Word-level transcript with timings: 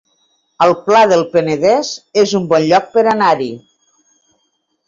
El 0.65 0.71
Pla 0.85 1.01
del 1.11 1.25
Penedès 1.35 1.91
es 2.23 2.35
un 2.41 2.49
bon 2.55 2.67
lloc 2.73 2.91
per 2.97 3.07
anar-hi 3.15 3.51